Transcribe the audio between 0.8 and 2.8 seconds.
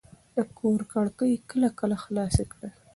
کړکۍ کله کله خلاصې کړئ.